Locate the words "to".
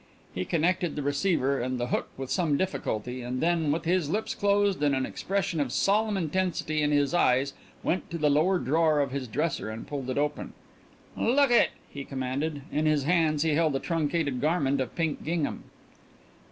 8.09-8.17